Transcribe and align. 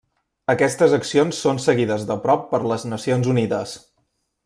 Aquestes 0.53 0.95
accions 0.97 1.43
són 1.45 1.61
seguides 1.67 2.07
de 2.13 2.19
prop 2.25 2.51
per 2.55 2.61
les 2.73 2.87
Nacions 2.95 3.31
Unides. 3.37 3.77